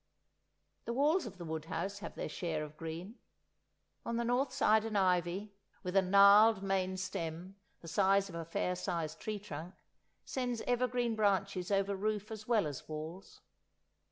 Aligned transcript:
The 0.85 0.93
walls 0.93 1.27
of 1.27 1.37
the 1.37 1.45
wood 1.45 1.65
house 1.65 1.99
have 1.99 2.15
their 2.15 2.27
share 2.27 2.63
of 2.63 2.75
green; 2.75 3.19
on 4.03 4.17
the 4.17 4.23
north 4.25 4.51
side 4.51 4.83
an 4.83 4.95
ivy, 4.95 5.53
with 5.83 5.95
a 5.95 6.01
gnarled 6.01 6.63
main 6.63 6.97
stem 6.97 7.55
the 7.81 7.87
size 7.87 8.27
of 8.27 8.33
a 8.33 8.43
fair 8.43 8.75
sized 8.75 9.19
tree 9.19 9.37
trunk, 9.37 9.75
sends 10.25 10.61
evergreen 10.61 11.15
branches 11.15 11.69
over 11.69 11.95
roof 11.95 12.31
as 12.31 12.47
well 12.47 12.65
as 12.65 12.89
walls. 12.89 13.41